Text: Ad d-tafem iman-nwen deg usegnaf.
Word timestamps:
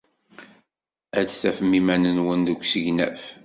Ad 1.19 1.25
d-tafem 1.27 1.71
iman-nwen 1.79 2.41
deg 2.47 2.59
usegnaf. 2.63 3.21